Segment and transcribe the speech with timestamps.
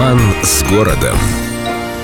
[0.00, 1.14] Роман с городом.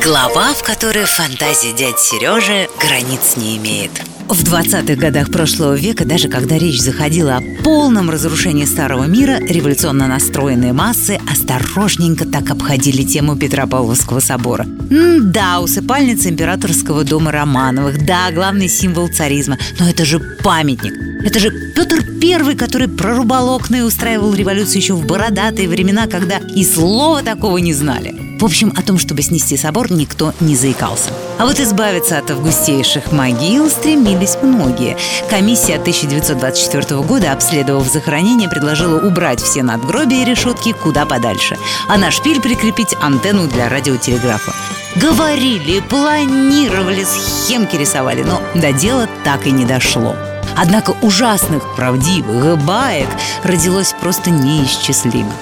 [0.05, 3.91] Глава, в которой фантазия дяди Сережи границ не имеет.
[4.29, 10.09] В 20-х годах прошлого века, даже когда речь заходила о полном разрушении старого мира, революционно
[10.09, 14.67] настроенные массы осторожненько так обходили тему Петропавловского собора.
[14.91, 21.16] М да, усыпальница императорского дома Романовых, да, главный символ царизма, но это же памятник.
[21.27, 26.37] Это же Петр Первый, который прорубал окна и устраивал революцию еще в бородатые времена, когда
[26.39, 28.15] и слова такого не знали.
[28.39, 31.11] В общем, о том, чтобы снести собор, никто не заикался.
[31.39, 34.97] А вот избавиться от августейших могил стремились многие.
[35.29, 41.59] Комиссия 1924 года, обследовав захоронение, предложила убрать все надгробия и решетки куда подальше,
[41.89, 44.55] а на шпиль прикрепить антенну для радиотелеграфа.
[44.95, 50.15] Говорили, планировали, схемки рисовали, но до дела так и не дошло.
[50.57, 53.09] Однако ужасных, правдивых баек
[53.45, 55.33] родилось просто неисчислимо.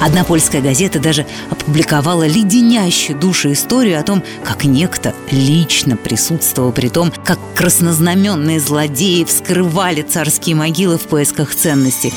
[0.00, 6.88] Одна польская газета даже опубликовала леденящую душу историю о том, как некто лично присутствовал при
[6.88, 12.14] том, как краснознаменные злодеи вскрывали царские могилы в поисках ценностей,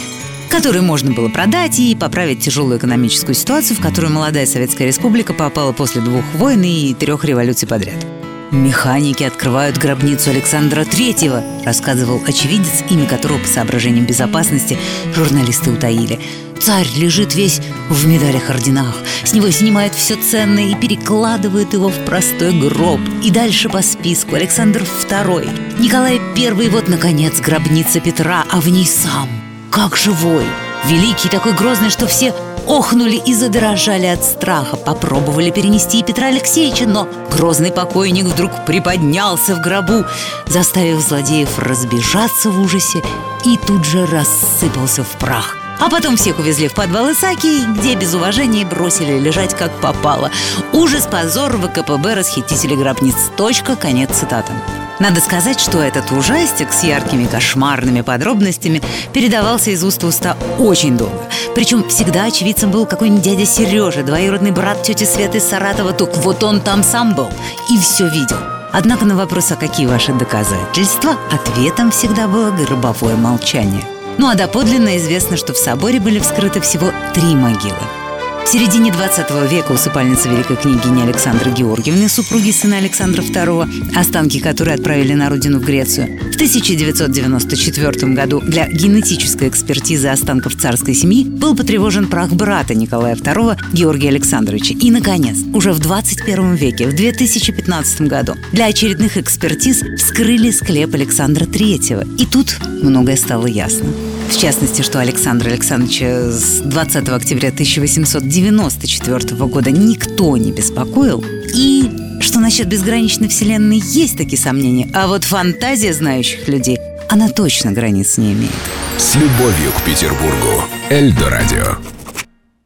[0.49, 5.73] которые можно было продать и поправить тяжелую экономическую ситуацию, в которую молодая Советская Республика попала
[5.73, 8.12] после двух войн и трех революций подряд.
[8.53, 14.77] «Механики открывают гробницу Александра Третьего», рассказывал очевидец, имя которого по соображениям безопасности
[15.15, 16.19] журналисты утаили.
[16.61, 22.53] Царь лежит весь в медалях-орденах С него снимают все ценное и перекладывают его в простой
[22.53, 23.01] гроб.
[23.23, 28.85] И дальше по списку Александр II Николай I, вот, наконец, гробница Петра А в ней
[28.85, 29.27] сам,
[29.71, 30.45] как живой!
[30.85, 32.33] Великий, такой грозный, что все
[32.67, 39.55] охнули и задрожали от страха Попробовали перенести и Петра Алексеевича Но грозный покойник вдруг приподнялся
[39.55, 40.05] в гробу
[40.47, 43.01] Заставив злодеев разбежаться в ужасе
[43.45, 48.13] И тут же рассыпался в прах а потом всех увезли в подвал Исаки, где без
[48.13, 50.31] уважения бросили лежать как попало.
[50.71, 53.15] Ужас, позор, ВКПБ, расхитители гробниц.
[53.35, 54.53] Точка, конец цитаты.
[54.99, 58.81] Надо сказать, что этот ужастик с яркими кошмарными подробностями
[59.11, 61.27] передавался из уст в уста очень долго.
[61.55, 65.93] Причем всегда очевидцем был какой-нибудь дядя Сережа, двоюродный брат тети Светы Саратова.
[65.93, 67.29] Только вот он там сам был
[67.69, 68.37] и все видел.
[68.71, 73.83] Однако на вопрос, а какие ваши доказательства, ответом всегда было гробовое молчание.
[74.17, 78.02] Ну а доподлинно известно, что в соборе были вскрыты всего три могилы.
[78.45, 84.75] В середине 20 века усыпальница великой княгини Александры Георгиевны, супруги сына Александра II, останки которой
[84.75, 86.19] отправили на родину в Грецию.
[86.31, 93.57] В 1994 году для генетической экспертизы останков царской семьи был потревожен прах брата Николая II
[93.71, 94.75] Георгия Александровича.
[94.79, 101.45] И, наконец, уже в 21 веке, в 2015 году, для очередных экспертиз вскрыли склеп Александра
[101.45, 102.17] III.
[102.17, 103.87] И тут многое стало ясно.
[104.33, 111.23] В частности, что Александра Александровича с 20 октября 1894 года никто не беспокоил,
[111.55, 111.89] и
[112.19, 118.17] что насчет безграничной вселенной есть такие сомнения, а вот фантазия знающих людей, она точно границ
[118.17, 118.51] не имеет.
[118.97, 120.63] С любовью к Петербургу.
[120.89, 121.77] Эльдо радио.